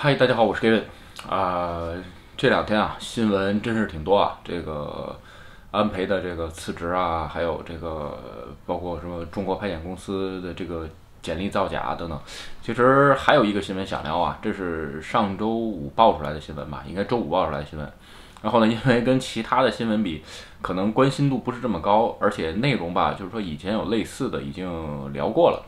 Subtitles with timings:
[0.00, 0.82] 嗨，大家好，我是 Kevin
[1.28, 1.88] 啊、
[2.36, 4.38] 这两天啊，新闻真是挺多啊。
[4.44, 5.18] 这个
[5.72, 8.16] 安培的这个辞职啊，还有这个
[8.64, 10.88] 包括什么中国派遣公司的这个
[11.20, 12.16] 简历造假等等。
[12.62, 17.92] 其实还有一个新闻想聊啊，这是上周五爆出来的新闻吧，应该周五爆出来的新闻。
[18.40, 20.22] 然后呢，因为跟其他的新闻比，
[20.62, 25.66] 可能关心度不是这么高，而且内容吧，就是说以前有类似的已经聊过了。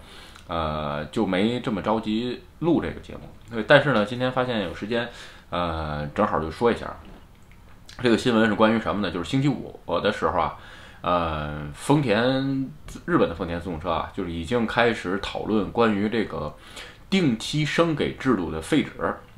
[0.51, 3.21] 呃，就没这么着急录这个节目。
[3.49, 5.09] 对，但是呢，今天发现有时间，
[5.49, 6.93] 呃，正好就说一下。
[8.03, 9.13] 这个新闻是关于什么呢？
[9.13, 10.59] 就是星期五的时候啊，
[11.03, 12.69] 呃，丰田
[13.07, 16.53] 日本的丰田自动车啊，就是已经开始讨论关于这个
[17.09, 18.91] 定期升给制度的废止，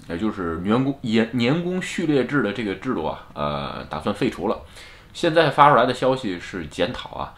[0.09, 4.59] 也就是员工年年工序列制的这个制度啊，呃，打算废除了。
[5.13, 7.35] 现在发出来的消息是检讨啊。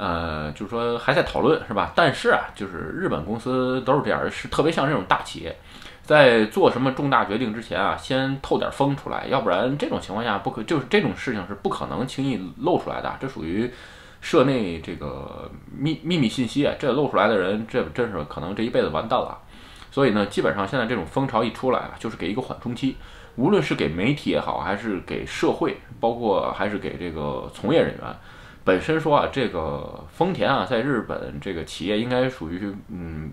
[0.00, 1.90] 呃，就是说还在讨论是吧？
[1.92, 5.56] 但是啊，就是日本公司都是这样，是特别像这种大企业，
[6.04, 13.68] 在做什么重大决定之前啊，先透点风出来，要不然这种情况下不可，就是这种事情是不可能轻易露出来的，这属于
[14.20, 19.36] 社内这个秘秘密信息啊，这露出来的人，这真是可能这一辈子完蛋了。
[19.90, 22.96] 所以呢，基本上现在这种风潮一出来啊，就是给一个缓冲期，
[23.34, 28.16] 无论是给媒体也好，还是给社会，包括还是给这个从业人员。
[28.68, 33.32] 本身说啊，这个丰田啊，在日本这个企业应该属于，嗯，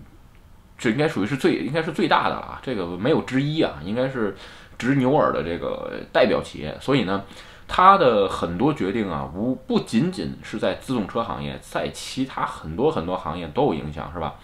[0.78, 4.34] 这应该属于是最应该是最大的了啊，这个没有之一啊，应该是
[4.78, 6.74] 直牛耳的这个代表企业。
[6.80, 7.22] 所以呢，
[7.68, 14.36] 它的很多决定啊，无不仅仅是在自动车行业，在其他很多很多行业都有影响，是吧？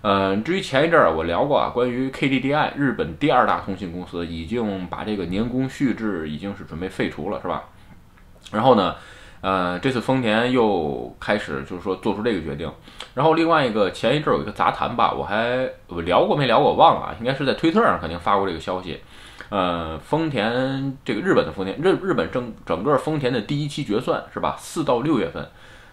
[0.00, 7.62] 嗯，至于前一阵儿我聊过啊，关于 KDDI 日本第二大通信公司已经把这个年功序制已经是准备废除了，是吧？
[8.50, 8.96] 然后呢？
[9.42, 12.72] 呃，这次丰田又开始就是说做出这个决定，
[13.12, 19.00] 然后另外一个前一阵有一个杂谈吧，我还我聊过没聊过我忘了，应该是在推特上肯定发过这个消息。
[19.48, 24.56] 呃，丰田这个日本的丰田日日本整整个丰田的第一期决算是吧？
[24.56, 25.46] 四到六月份，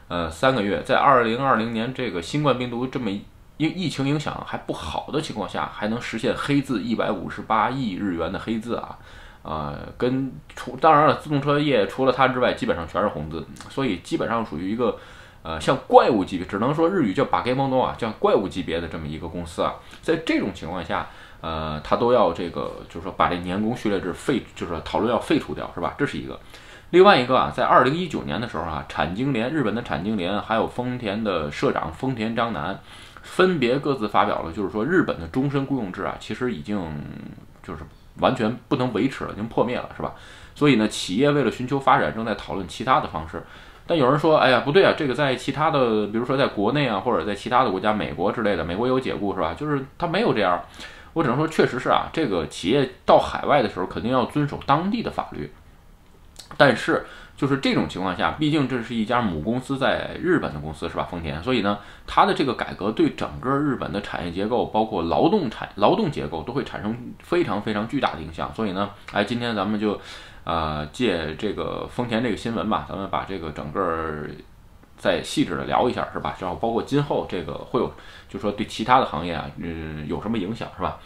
[0.09, 3.23] 呃，三个月，在二零二零年这个新冠病毒这么疫
[3.57, 8.97] 疫情影响还不好的情况下，还能实现黑字一百五十八亿日元的黑字啊！
[9.41, 14.97] 呃，跟除当然了，自动车业除了它之外，基本上全是红字，所以基本上属于一个，
[15.41, 19.75] 呃，像怪物级别，只能说日语叫把给蒙多啊，像怪物级别的这么一个公司啊。
[20.01, 21.07] 在这种情况下，
[21.39, 25.95] 呃，它都要这个，就是说把这年工序列制废，就是讨论要废除掉，是吧？
[25.97, 26.37] 这是一个。
[26.89, 32.77] 另外一个啊，在二零一九年的时候啊，产经联日本的产经联还有丰田的社长丰田章男，
[33.21, 36.77] 分别各自发表了，就是说日本的终身雇佣制啊，其实已经
[37.63, 37.83] 就是。
[38.17, 40.13] 完全不能维持了，已经破灭了，是吧？
[40.55, 43.41] 所以呢，企业为了寻求发展，正在讨论其他的方式。
[43.87, 49.53] 但有人说，哎呀，不对啊，这个在其他的，比如说在国内啊，或者在其他的国家，美国之类的，美国有解雇，是吧？
[49.53, 50.61] 就是他没有这样。
[51.13, 55.51] 我只能说，确实是啊，这个企业到海外的时候，肯定要遵守当地的法律。
[56.57, 57.05] 但是。
[57.39, 61.07] 就是这种情况下，毕竟这是一家母公司在日本的公司，是吧？
[61.09, 68.53] 丰田，所以呢，它的这个改革对整个日本的产业结构，包括劳动产劳动结构，都会产生非常非常巨大的影响。
[68.53, 69.97] 所以呢，哎，今天咱们就，
[70.43, 74.25] 呃，借这个丰田这个新闻吧，咱们把这个整个
[74.97, 76.35] 再细致的聊一下，是吧？
[76.41, 77.89] 然后包括今后这个会有，
[78.27, 80.97] 就说对其他的行业啊，嗯，有什么影响，是吧？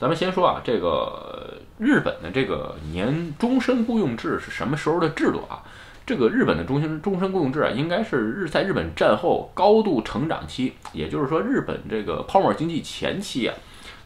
[0.00, 5.60] 咱们先说啊，这个日本的这个年终身雇佣制是什么时候的制度啊？
[6.06, 13.54] 这个日本的终身终身雇佣制啊，应该是日在日本战后高度成长期，也就是说日本这个泡沫经济前期啊，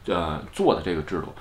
[0.09, 1.33] 呃做的这个制度。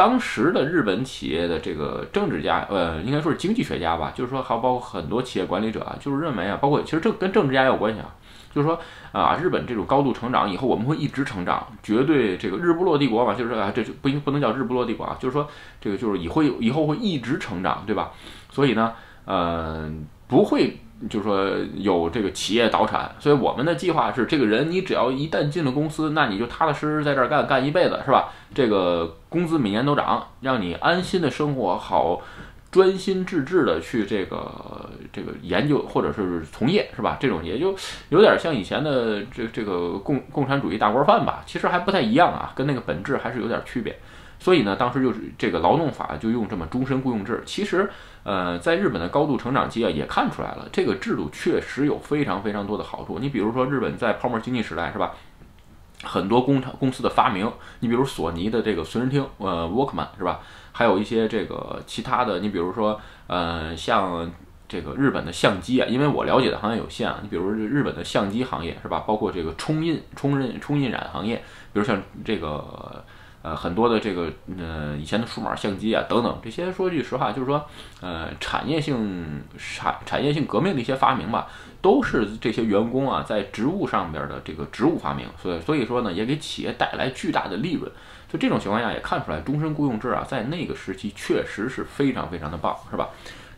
[0.00, 8.16] 当时的日本企业的这个政治家，呃，应该说是经济学家吧，就是说还包括很多企业管理者啊，就是认为啊，包括其实这跟政治家也有关系啊。
[8.54, 8.80] 就是说
[9.12, 15.46] 啊，日本这种高度成长以后，我们会一直成长，绝对这个日不落帝国嘛，就是啊，这就不应不能叫日不落帝国啊，就是说
[15.82, 18.10] 这个就是以后以后会一直成长，对吧？
[18.50, 18.94] 所以呢，
[19.26, 19.92] 呃，
[20.26, 20.78] 不会
[21.08, 28.28] 就是说有这个企业倒产，所以我们的计划是，这个人你只要一旦进了公司，那你就踏踏实实在这儿干干一辈子，是吧？
[28.54, 32.20] 这个工资每年都涨，让你安心的生活好。
[32.70, 37.16] 专心致志的去这个这个研究或者是从业是吧？
[37.20, 37.74] 这种也就
[38.10, 43.98] 有点像以前的这这个共共产主义大锅饭吧，其实还不太一样啊，跟那个本质还是有点区别。
[44.38, 47.42] 所以呢，当时就是这个劳动法就用这么终身雇佣制。
[47.44, 47.90] 其实，
[48.22, 53.18] 呃，在日本的高度成长期啊，也看出来了，这个制度确实有非常非常多的好处。
[53.18, 55.12] 你比如说，日本在泡沫经济时代是吧？
[56.02, 57.50] 很多工厂公司的发明，
[57.80, 60.40] 你比如索尼的这个随身听，呃，Walkman 是吧？
[60.72, 64.30] 还有一些这个其他的，你比如说，呃，像
[64.68, 69.00] 这个日本的相机啊，因为我了解的行业有限啊，你比如日本的相机行业是吧？
[69.06, 71.36] 包括这个冲印、冲印、冲印染行业，
[71.72, 73.04] 比如像这个
[73.42, 77.64] 呃很多的这个呃以前的数码相机啊等等这些，说句实话，就是说
[78.00, 81.48] 呃产业性产产业性革命的一些发明吧，
[81.80, 87.90] 都是这些员工啊在职务上边的这个职务发明，所以所以说呢，也给企业带来巨大的利润。
[88.32, 93.08] 就这种情况下，也看出来终身雇佣制啊，在那个时期确实是非常非常的棒，是吧？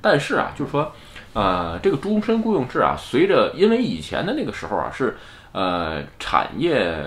[0.00, 0.90] 但是啊，就是说，
[1.34, 5.16] 呃，这个终身雇佣制啊，随着因为以前的那个时候啊，是
[5.52, 7.06] 呃产业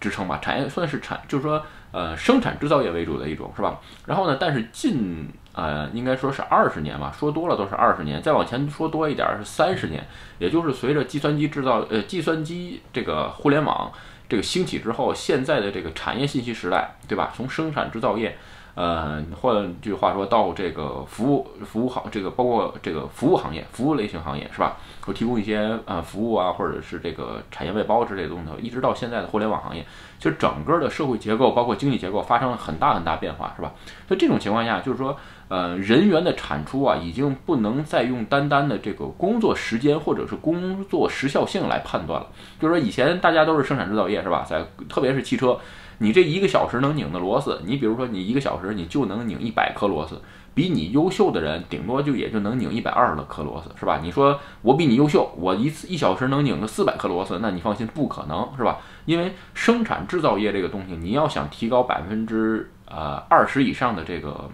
[0.00, 1.62] 支撑吧，产业算是产，就是说
[1.92, 3.80] 呃生产制造业为主的一种，是吧？
[4.06, 10.06] 然后呢，但是近呃应该说是二十年吧，说多了都是二十年，再往前说多一点是三十年，
[10.38, 13.92] 也就是随着计算机制造呃计算机这个互联网。
[14.28, 17.32] 这个兴起之后，现在的这个产业信息时代，对吧？
[17.36, 18.36] 从生产制造业，
[18.76, 24.76] 呃，换句话说到这个服务服务行，这个包括这个服务行业、服务类型行业，是吧？
[25.06, 29.84] 我提供一些呃服务啊，或者是这个产业外包之类的东西，一直到现在的互联网行业，
[30.18, 33.72] 其实整个的社会结构，包括经济结构发生了很大很大变化，是吧？
[34.06, 35.16] 所以这种情况下，就是说。
[35.48, 42.26] 呃，人员的产出啊，已经不能再用单单的这个工作时间或者是工作时效性来判断了。
[42.60, 44.44] 就是说，以前大家都是生产制造业，是吧？
[44.44, 45.56] 在特别是汽车，
[45.98, 50.20] 你这一个小时能拧的螺丝，你比如说你一个小时你就能拧一百颗螺丝，
[50.54, 54.00] 比你优秀的人顶多就也就能拧一百二十颗螺丝，是吧？
[54.02, 58.78] 你说我比你优秀，我一次一小时能拧个四百颗螺丝，那你放心，不可能，是吧？
[59.04, 64.50] 因为生产制造业这个东西，你要想提高百分之呃二十以上的这个。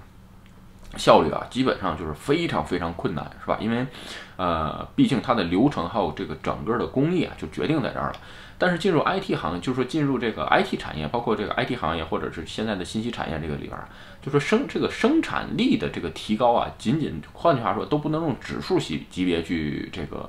[0.99, 3.57] 效率啊，基本上就是非常非常困难，是吧？
[3.59, 3.87] 因为，
[4.43, 8.17] 呃，毕竟它的流程还有这个整个的工艺啊，就决定在这儿了。
[8.59, 13.87] 但是进入 IT 行业，就是说进入这个 IT 产业，包括这个 IT 行业或者是现在的信息产业这个里边儿，
[14.21, 20.29] 就说生这个生产力的这个提高啊，仅仅换句话说，都不能用指数级级别去这个，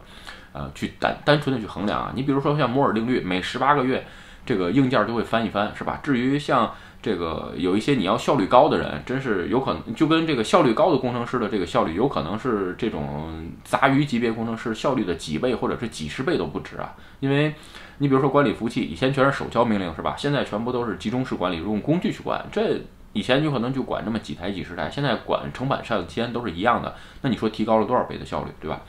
[0.51, 2.13] 呃，去单单纯的去衡量啊。
[2.15, 4.05] 你比如说像摩尔定律，每十八个月
[4.45, 5.99] 这个硬件就会翻一番，是吧？
[6.03, 6.71] 至于像
[7.03, 16.95] 这个有一些你要效率高的人，真是有可能就跟这个效率高的工程师的这个效率，有可能是这种杂鱼级别工程师效率的几倍或者是几十倍都不止啊！
[17.19, 17.53] 因为
[17.97, 20.15] 你比如说管理服务器，以前全是手敲命令是吧？
[20.17, 22.41] 现在全部都是集中式管理，用工具去管。
[22.49, 22.79] 这
[23.11, 26.95] 以前有可能就管这么几台几十台，现在管成百上千都是一样的。
[27.21, 28.79] 那你说提高了多少倍的效率，对吧？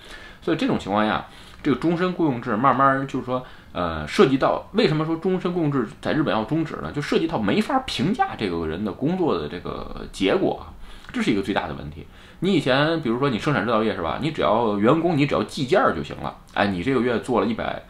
[0.40, 1.26] 所以这种情况下，
[1.64, 3.44] 这个终身雇佣制慢慢就是说。
[3.74, 6.92] 呃，涉及到为什么说终身共治在日本要终止呢？
[6.92, 10.64] 就涉及到没法评价这个人的工作的这个结果，
[11.12, 12.06] 这是一个最大的问题。
[12.38, 14.20] 你以前比如说你生产制造业是吧？
[14.22, 16.36] 你只要员工你只要计件儿就行了。
[16.52, 17.82] 哎，你这个月做了一百，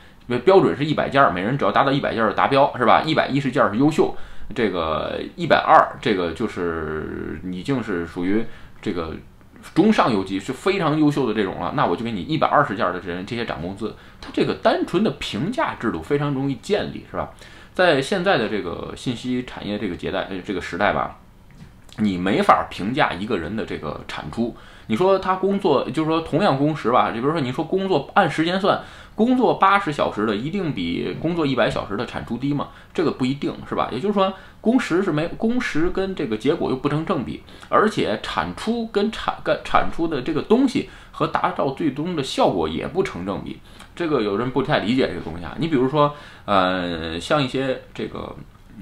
[0.42, 3.02] 标准是一百件儿，每人只要达到一百件儿达标是吧？
[3.04, 4.16] 一百一十件儿是优秀，
[4.54, 8.42] 这个一百二这个就是已经是属于
[8.80, 9.14] 这个。
[9.72, 13.96] 中上游级是非常优秀的这种了，那我就给你一百二十件的这人这些涨工资。
[14.20, 17.30] 它这个单纯的评价制度非常容易建立，是吧？
[17.72, 21.16] 在现在的这个信息产业这个迭代呃这个时代吧，
[21.98, 24.56] 你没法评价一个人的这个产出。
[24.86, 28.80] 你说他工作，就是说同样工时吧，就比如说你说工作按时间算。
[29.16, 32.70] 工作八十小时的一定比工作一百小时的产出低吗？
[32.92, 33.88] 这个不一定是吧？
[33.92, 43.60] 也就是说，工时是没工时跟这个结果又不成正比，而且产出跟产干产出的这个东西和达到最终的效果也不成正比。
[43.94, 45.54] 这个有人不太理解这个东西啊。
[45.60, 46.12] 你比如说，
[46.44, 48.34] 呃，像一些这个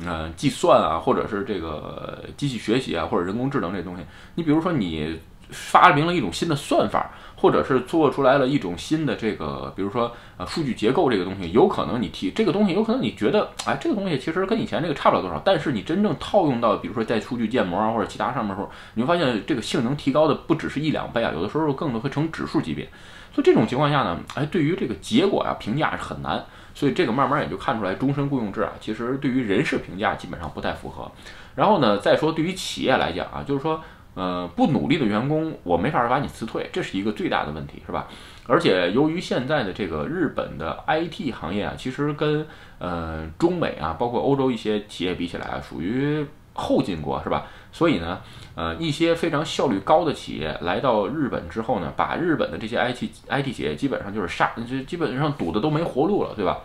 [0.03, 4.03] 呃计算啊，或者是这个机器学习啊，或者人工智能这东西，
[4.37, 5.21] 你比如说你
[5.53, 7.13] 发明了一种新的算法。
[7.35, 15.43] 或者是做出来了一种新的这个，比如说呃数据结构这个东西，有可能你提这个东西，有可能你觉得，哎，这个东西其实跟以前这个差不了多少。
[15.45, 22.89] 但是你真正套用到，比如说在数据建模啊或者其他上面的时候，你会发现这个性能提高的不只是一两倍啊，有的时候更多会成指数级别。
[23.35, 26.45] 所以这种情况下呢，哎，对于这个结果啊评价是很难。
[26.77, 31.11] 所以这个慢慢也就看出来，终身雇佣制啊，其实对于人事评价基本上不太符合。
[31.57, 33.83] 然后呢，再说对于企业来讲啊，就是说。
[34.15, 38.09] 呃，不努力的员工，我没法把你辞退，这是一个最大的问题，是吧？
[38.47, 42.47] 而且由于现在的这个日本的 IT 行业啊，其实跟
[42.79, 47.47] 呃中美啊，包括欧洲一些企业比起来啊，属于后进国，是吧？
[47.73, 48.21] 所以呢，
[48.55, 56.59] 呃，一些非常效率高的企业来到日本之后呢，把日本的这些 IT IT 企业基本上就是杀，就基本上堵的都没活路了，对吧？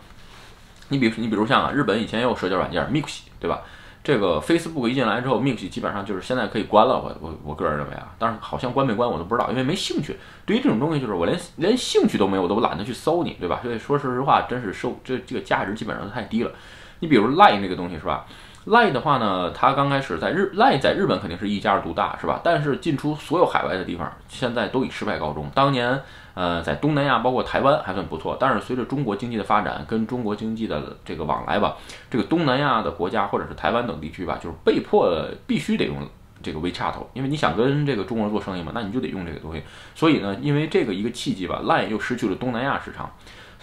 [0.89, 3.61] 你比如你比如像啊，日本以前也有社交软件 Mix，对吧？
[4.07, 6.97] 这个 Facebook 一进来之后，Mix 基本上就是现在可以关了。
[6.97, 10.15] 我我我个人认为啊，但是好像关没关我都不知道，因为没兴趣。
[10.45, 13.59] 对于这种东西，就是我连连兴趣都没有，我都懒得去搜你，对吧？
[13.61, 16.51] 所以说实话，真是收这这个价值基本上太低了。
[16.99, 18.25] 你比如 Line 这个东西是吧
[18.67, 22.39] ？Line 的话呢，它刚开始在日 Line 在日本肯定是一家独大，是吧？
[22.41, 25.51] 但是进出所有海外的地方，现在都以失败告终。
[25.53, 26.01] 当年，
[26.37, 31.75] 呃，在东南亚包括台湾还算不错，但是随着中国经济的发展跟中国经济的这个往来吧，
[32.11, 36.07] 这个东南亚的国家或者是台湾等地区吧，就是被迫必须得用
[36.43, 39.63] 这个 WeChat，因为你想跟这个中国人做生意嘛，那你就得用这个东西。
[39.95, 43.09] 所以呢，因为这个一个契机吧，Line 又失去了东南亚市场。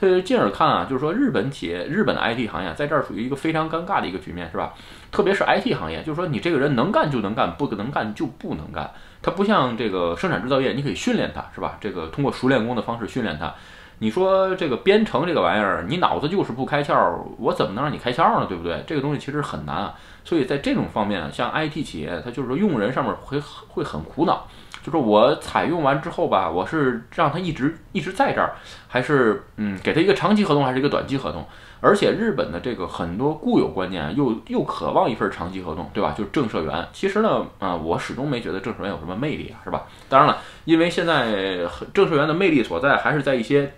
[0.05, 4.75] 所以进而看啊，就是说日本企业、日本的 IT 行业在这儿属于一个非常尴尬的一个局面，是吧？
[5.11, 8.91] 特别是 IT 行业，就是说你这个人能干就能干，不能干就不能干。
[9.23, 11.79] 它不像这个生产制造业，你可以训练它，是吧？
[11.81, 13.55] 这个通过熟练工的方式训练它。
[14.01, 18.47] 你说这个编程这个玩意儿，你脑子就是不开窍，我怎么能让你开窍呢？
[18.47, 18.85] 对不对？
[18.87, 19.95] 这个东西其实很难啊。
[20.23, 24.47] 所以在这种方面，像 IT 企业，它就是说用人上面会会很苦恼。
[24.85, 28.53] 就是我采用完之后吧，我是让他一直一直在这儿，
[28.87, 31.43] 还是嗯给他一个长期合同，还是一个短期合同？
[31.81, 36.15] 而且日本的这个很多固有观念又又渴望一份长期合同，对吧？
[36.17, 36.87] 就是正社员。
[36.93, 39.85] 其实呢，啊，我始终没觉得正社员有什么魅力啊，是吧？
[40.11, 40.37] 当然了，
[40.67, 43.73] 因为现在正社员的魅力所在还是在一些，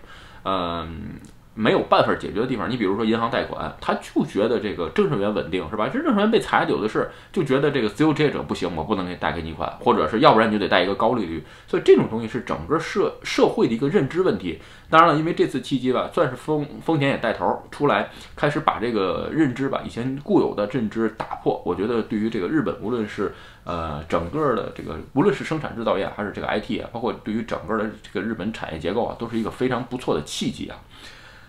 [0.45, 1.21] 嗯。
[1.59, 5.89] 没有办法解决的地方，你比如说银行贷款，他就觉得这个正社员稳定是吧？
[5.89, 11.43] 这正社员被裁的有的是，就觉得这个自由职业者不行，我不能给贷给你款，或者是要不然你就得贷一个高利率。
[11.67, 14.61] 所以这种东西是整个社社会的一个认知问题。
[14.91, 21.61] 当然了，因为这次契机吧，算是丰丰田也带头出来，开始把这个认知吧，以前固有的认知打破。
[21.65, 23.35] 我觉得对于这个日本，无论是
[23.65, 30.77] 呃整个的这个，无论是生产制造业还是这个 IT 啊，包括对于整个的这个日本产业结构啊，都是一个非常不错的契机啊。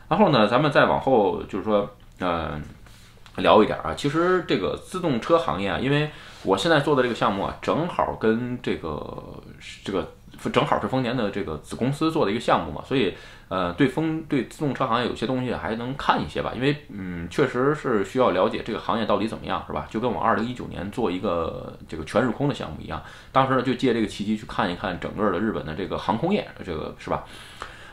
[0.10, 2.62] 然后呢，咱们再往后就是说，嗯，
[3.36, 3.94] 聊一点啊。
[3.96, 6.10] 其实这个自动车行业啊，因为
[6.44, 9.24] 我现在做的这个项目啊，正好跟这个
[9.84, 10.12] 这个
[10.52, 13.14] 正好是丰田的这个子公司做的一个项目嘛，所以
[13.50, 16.52] 呃，对丰对自动车行业有些东西还能看一些吧。
[16.56, 19.88] 因为嗯，确实是需要了解这个行业到底怎么样，是吧？
[19.90, 27.26] 就跟我二零一九年做一个这个全日空的项目一样，当时呢就借这个契机去看一看整个的日本的这个航空业，这个是吧？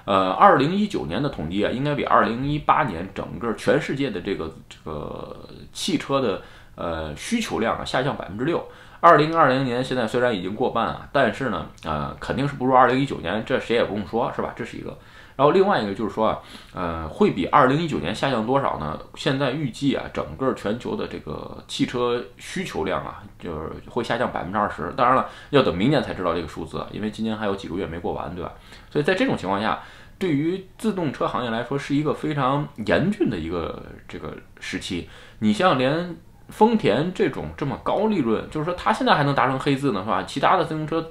[0.04, 5.36] 呃，二零一九年的统计啊，应该比二零一八年整个全世界的这个这个
[5.72, 6.42] 汽车的
[6.74, 8.66] 呃需求量啊下降百分之六。
[9.00, 14.52] 二零二零年现在虽然已经过半啊，但是呢，呃，肯定是不如二零一九年，这谁也不用说，是吧？
[14.56, 14.96] 这是一个。
[15.36, 16.38] 然后另外一个就是说啊，
[16.72, 18.96] 呃，会比二零一九年下降多少呢？
[19.16, 24.92] 现在预计啊，整个全球的这个汽车需求量啊，就是会下降百分之二十。
[24.96, 28.52] 当然了，要等明年才知道这个数字，因为今年还有几个月没过完，对吧？
[28.90, 29.82] 所以在这种情况下，
[30.18, 35.08] 对于自动车行业来说，是一个非常严峻的一个这个时期。
[35.40, 36.16] 你像连
[36.48, 40.22] 丰田这种这么高利润，就是说它现在还能达成黑字呢，是吧？
[40.22, 41.04] 其他的自行车。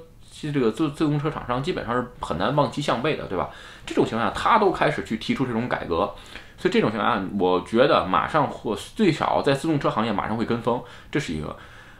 [0.52, 3.50] 这个自自动车厂商基本上是很难望其项背的，对吧？
[3.86, 6.14] 这种情况下，他都开始去提出这种改革，
[6.56, 11.56] 所以这种情况下，我觉得马上或最少在自动车行业马上会跟风，这是一个。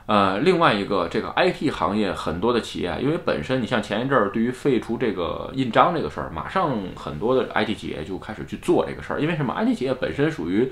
[0.06, 10.70] 呃，另外一个，这个 IT 行业很多的企业，因为本身你像前一阵儿对于废除这个印章这个事儿，马上很多的 IT 企业就开始去做这个事儿，因为什么？IT 企业本身属于。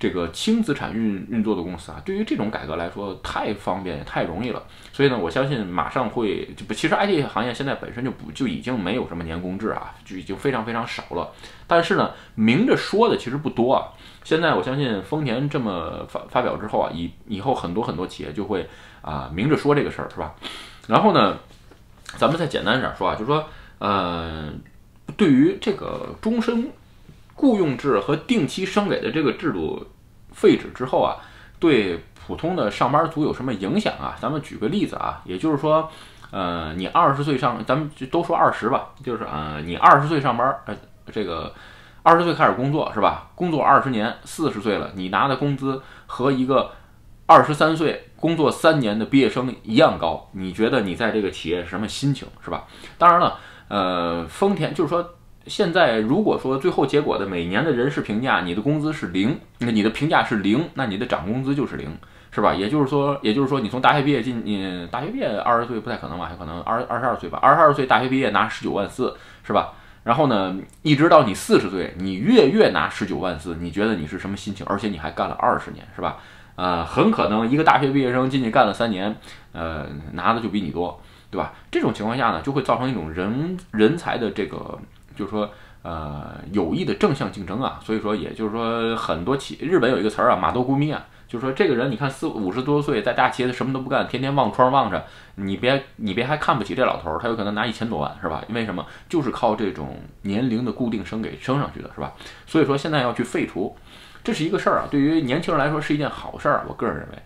[0.00, 4.62] 这个轻资产运运作的公司啊，对于这种改革来说太方便也太容易了，
[4.94, 11.30] 所以呢，我相信马上会就不，其实 IT 行业现在本身就不就已经没有什么年工制啊，就已经非常非常少了。
[11.66, 13.92] 但是呢，明着说的其实不多啊。
[14.24, 18.66] 现在我相信丰田这么发发表之后啊，以以后很多很多企业就会
[19.02, 20.34] 啊明着说这个事儿，是吧？
[20.88, 21.38] 然后呢，
[22.16, 23.46] 咱们再简单点说啊，就是说，
[23.78, 24.50] 呃，
[25.18, 26.72] 对于这个终身。
[27.40, 29.86] 雇佣制和定期升给的这个制度
[30.30, 31.16] 废止之后啊，
[31.58, 34.14] 对普通的上班族有什么影响啊？
[34.20, 35.90] 咱们举个例子啊，也就是说，
[36.30, 40.76] 呃，你二十岁上，咱们就都说二十吧，就是啊，你二十岁上班，呃，
[41.10, 41.54] 这个
[42.02, 43.30] 二十岁开始工作是吧？
[43.34, 46.70] 工作二十年，四十岁了，你拿的工资和一个
[47.24, 52.64] 二十三岁工作三年的毕业生一样高，你觉得你在这个企业什么心情是吧？
[52.98, 55.14] 当然了，呃，丰田就是说。
[55.46, 61.96] 现在如果说最后结果的每年的人事评价，你的工资是零，那你的评价是零，那你的涨工资就是零，
[62.30, 62.54] 是吧？
[62.54, 66.26] 也就是说，也就是说，你从大学毕业进，你大学毕业二十岁不太可能吧？
[66.26, 67.38] 还可能二二十二岁吧？
[67.40, 69.72] 二十二岁大学毕业拿十九万四，是吧？
[70.04, 74.64] 然后呢，一直到你四十岁，你月月拿十九万四，你觉得你是什么心情？
[74.68, 76.18] 而且你还干了二十年，是吧？
[76.56, 79.16] 呃，很可能一个大学毕业生进去干了三年，
[79.52, 81.54] 呃，拿的就比你多，对吧？
[81.70, 84.78] 这种情况下呢，就会造成一种人人才的这个。
[85.20, 85.50] 就是说，
[85.82, 98.42] 呃，有益的正向竞争啊，所以说，也就是说，很多企日本有一个词儿啊，马多姑咪啊，就是说，这个人你看四五十多岁，在大企业什么都不干，天天望窗望着，你别你别还看不起这老头儿，他有可能拿一千多万，是吧？
[98.48, 98.86] 因为什么？
[99.10, 102.14] 就是靠这种年龄的固定升给升上去的，是吧？
[102.46, 103.76] 所以说现在要去废除，
[104.24, 106.64] 这是一个事儿啊，对于年轻人来说是一件好事儿。
[106.66, 107.18] 我个人认为，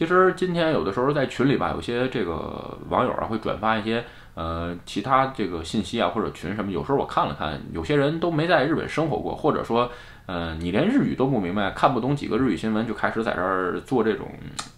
[0.00, 4.02] 其实今天有的时候在群里吧，有些这个网友啊会转发一些
[4.32, 9.92] 呃其他这个信息啊或者群什么，有时候我看了看，有些人都没在日本生活过，或者说。
[10.32, 14.28] 嗯，你连日语都不明白，看不懂几个日语新闻，就开始在这儿做这种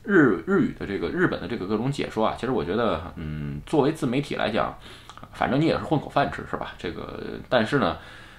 [0.02, 2.34] 日日语的这个日本的这个各种解说啊。
[2.38, 4.74] 其实我觉得，嗯，作为自媒体来讲，
[5.34, 6.72] 反正你也是混口饭吃，是吧？
[6.78, 7.98] 这个，但是呢，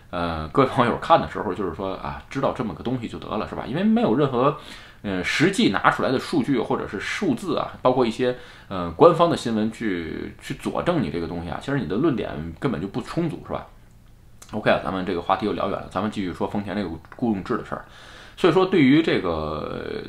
[0.10, 3.64] 呃，各位网友看的时候，就是说啊，知道这么个东西就得了，是吧？
[3.68, 4.58] 因为没有任何，
[5.04, 8.36] 嗯，实际拿出来的数据或者是数字啊，包括一些
[8.70, 13.68] 呃官方的新闻去去佐证你这个东西啊，其实你的论点根本就不充足，是吧
[14.54, 17.84] ？OK 啊，咱们这个话题又聊远了，咱们继续说丰田这个雇佣制的事儿。
[18.38, 20.02] 所以说，对于这个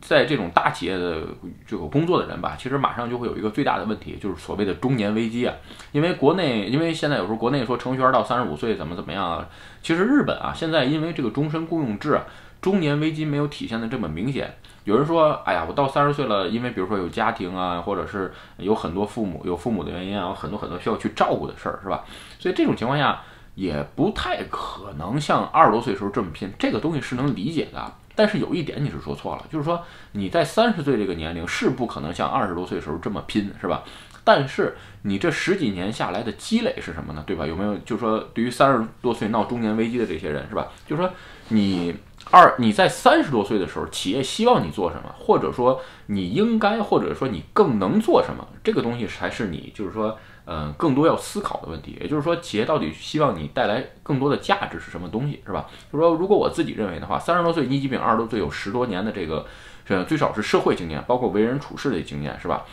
[0.00, 1.22] 在这种大企业的
[1.66, 5.54] 这个工作的人吧，其实马上就会有一个最大的问题，就是所谓的中年危机啊。
[5.92, 9.46] 因为国内，因为现在有时候国内说程序员到三十五岁怎么怎么样，
[9.82, 12.20] 其实日本啊，现在因为这个终身雇佣制，
[12.62, 14.56] 中年危机没有体现的这么明显。
[14.84, 22.02] 有人说，哎呀，我到三十岁了，因为比如说有家庭啊，或者是有很多父母有父母的原因啊，有很多很多需要去照顾的事儿，是吧？
[22.38, 23.20] 所以这种情况下。
[23.54, 27.92] 也不太可能像二十多岁时候这么拼，这个东西是能理解的。
[28.14, 29.78] 但是有一点你是说错了，就是说
[30.12, 33.82] 你在三十岁这个年龄是不可能像二十多岁时候这么拼，是吧？
[34.24, 37.22] 但是你这十几年下来的积累是什么呢？
[37.26, 37.46] 对吧？
[37.46, 40.68] 有没有就是说对于三十多岁闹中年危机的这些人，是吧？
[40.86, 41.10] 就是说
[41.48, 41.94] 你
[42.30, 50.18] 二你在三十多岁的时候，企业希望你做什么，或者说你应该，或者说你更能做什么，这个东西才是你就是说。
[50.44, 55.68] 嗯，更多要思考的问题，也就是说，企业到底希望你带来更多的价值是什么东西，是吧？
[55.92, 59.46] 就是说，如果我自己认为的话，三十多岁，你即便二十多岁，有十多年的这个，
[59.86, 62.64] 呃最少是社会经验，包括为人处事的经验，是吧？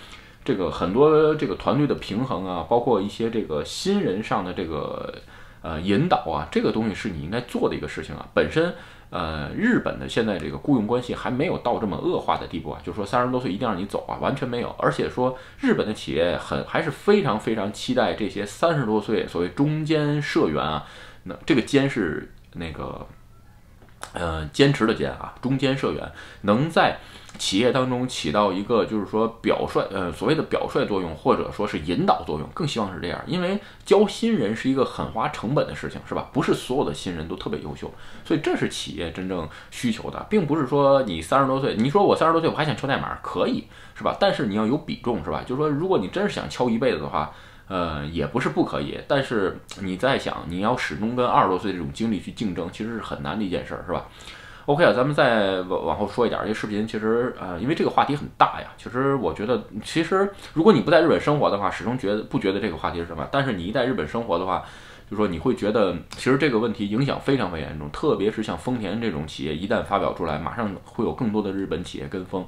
[0.44, 5.14] 这个很多这个团队的平衡啊，包括一些这个新人上的这个
[5.62, 8.74] 呃引导啊，这个东西是你应该做的一个事情啊，本身。
[9.12, 14.70] 呃，日本的现在这个雇佣关系还没有到这么恶化的地步啊，就是说三十多岁一定让你走啊，完全没有。
[14.78, 20.86] 而且说日本的企业很还是非常非常期待这些三十多岁所谓中间社员啊，
[21.24, 23.04] 那这个兼是那个。
[24.14, 26.12] 呃，坚持的坚啊，中间社员
[26.42, 26.98] 能在
[27.38, 36.28] 企业当中起到一个就是说表率，呃，所谓的表率作用，或者说是引导作用，更希望是这样，因为教新人是一个很花成本的事情，是吧？
[36.34, 37.92] 不是所有的新人都特别优秀，
[38.26, 44.18] 所以这是企业真正需求的，并不是说你三十多岁，你说我三十多岁我还想敲代码，可以是吧？
[44.20, 45.44] 但是你要有比重，是吧？
[45.46, 47.32] 就是说，如果你真是想敲一辈子的话。
[47.70, 54.08] 呃，也不是不可以，但是你在想，你要始终跟二十多岁这种经历去竞争，其实是很难的一件事儿，是吧
[54.66, 64.64] ？OK 啊，咱们再往往后说一点，这视频其实呃，因为这个话题很大呀，其实我觉得，其实如果你不在日本生活的话，始终觉得不觉得这个话题是什么，但是你一在日本生活的话，
[65.10, 72.46] 就说你会觉得，其实这个问题影响非常非常严重，特别是像丰田这种企业，一旦发表出来，马上会有更多的日本企业跟风。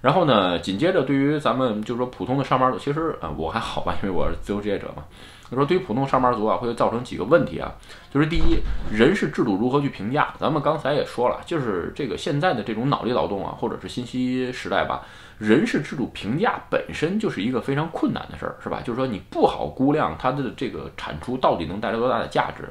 [0.00, 5.04] 然后呢，紧接着对于咱们就是说普通的上班族，其实呃我还好吧，因为我是自由职业者嘛。
[5.48, 7.72] 就说对于普通上班族啊，会造成几个问题啊，
[8.12, 8.58] 就是第一，
[8.90, 10.34] 人事制度如何去评价？
[10.40, 15.02] 咱们刚才也说了，就是这个现在的这种脑力劳动啊，或者是信息时代吧，
[15.38, 18.80] 人事制度评价本身就是一个非常困难的事儿，是吧？
[18.84, 22.64] 就是说你不好估量它的这个产出到底能带来多大的价值。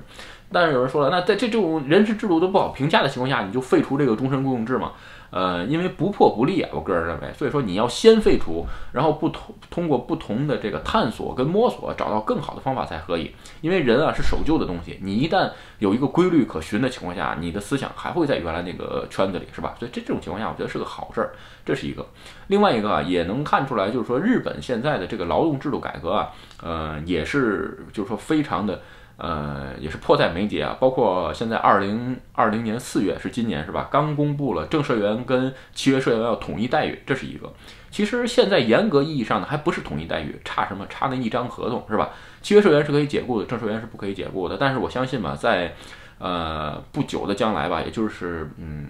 [0.51, 4.91] 但是有人说了，那在这这种人事制度都不好评价的情况下，你就废除这个终身雇佣制嘛？
[5.29, 13.35] 呃，因为不破不立啊，我个人认为，所以说你要先废除，然后不通通过不同的这个探索跟摸索，找到更好的方法才可以。
[13.61, 19.75] 因为人啊是守旧的东西，你一旦有一个规律可循的情况下，你的思想还会在原来那个圈子里，是吧？
[19.77, 21.33] 所以这这种情况下，我觉得是个好事儿，
[21.65, 22.05] 这是一个。
[22.47, 26.29] 另外一个啊，也能看出来，就是说日本现在的这个劳动制度改革啊，
[26.61, 28.81] 呃，也是就是说非常的。
[29.17, 30.75] 呃，也是迫在眉睫啊！
[30.77, 33.87] 包括现在二零二零年四月是今年是吧？
[33.89, 37.49] 刚公布了正社员跟契约社员要统一待遇，这是一个。
[37.89, 40.85] 其实现在严格意义上呢，还不是统一待遇，差什么？
[40.89, 42.09] 差那一张合同是吧？
[42.41, 44.57] 契约社员是可以解雇的，正社员是不可以解雇的。
[44.59, 45.73] 但是我相信嘛，在
[46.17, 48.85] 呃不久的将来吧，也就是嗯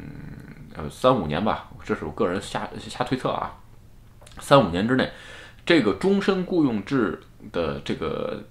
[0.76, 3.54] 呃三五年吧，这是我个人瞎瞎推测啊，
[4.40, 5.08] 三五年之内，
[5.68, 8.42] 这个终身雇佣制的这个。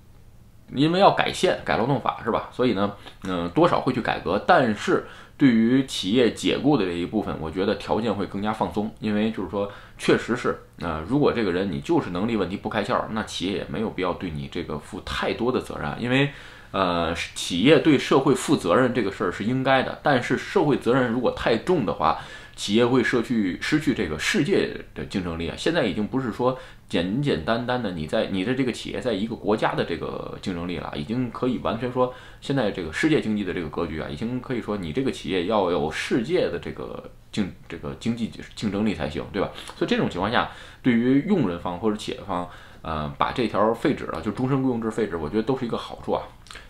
[0.75, 2.51] 因为要改宪、改劳动法是吧？
[2.53, 4.43] 所以呢，嗯，多少会去改革。
[4.47, 5.07] 但是
[5.37, 8.93] 对于企业解雇的这一部分，我觉得条件会更加放松。
[9.01, 15.95] 因为就是说，确实是，呃，如果这个人你就是能力问题不开窍，那企业也没有必要对你这个负太多的责任。
[15.99, 16.31] 因为，
[16.73, 19.99] 呃，企业对社会负责任这个事儿是应该的。
[20.03, 22.19] 但是社会责任如果太重的话，
[22.57, 25.55] 企业会失去失去这个世界的竞争力啊。
[25.59, 26.57] 现在已经不是说
[26.95, 39.51] 简简单单的你在你的这个企业在一个国家的这个竞争力了，已经可以完全说现在这个世界经济的这个格局啊，已经可以说你这个企业要有世界的这个竞这个经济竞争力才行，对吧？
[39.77, 40.49] 所以这种情况下，
[40.85, 42.49] 对于用人方或者企业方，
[42.83, 46.23] 呃，把这条废止了，就终身雇佣制废止，我觉得都是一个好处啊。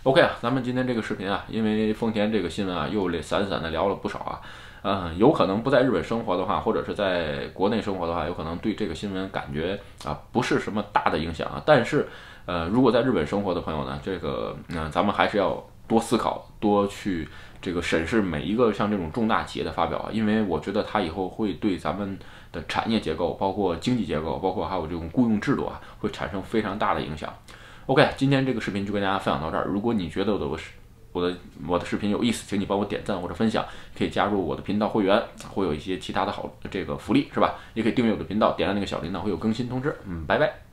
[0.05, 4.41] OK 啊，咱们今天这个视频啊，因为丰田这个新闻啊，又散散的聊了不少啊。
[4.83, 11.63] 嗯，有可能不在日本生活的话，或者是在国内生活的话，有可能对这个新闻感觉啊不是什么大的影响啊。
[11.65, 12.07] 但是，
[12.45, 17.27] 呃，如果在日本生活的朋友呢，这个嗯，咱们还是要多思考，多去
[17.63, 22.19] 这个审视每一个像这种重大企业的发表啊，因为我觉得它以后会对咱们
[22.53, 27.33] 的产业结构、包括经济结构、包括还有这种雇佣制度啊，会产生非常大的影响。
[27.87, 29.65] OK，今天这个视频就跟大家分享到这儿。
[29.67, 30.71] 如果你觉得我的视
[31.13, 33.63] 我的我的视频有意思，请你帮我点赞或者分享，
[33.97, 37.57] 可以加入我的频道会员，会有一些其他的好这个福利，是吧？
[37.75, 39.95] 也可以订阅我的频道，点亮那个小铃铛，会有更新通知。
[40.07, 40.64] 嗯，拜拜。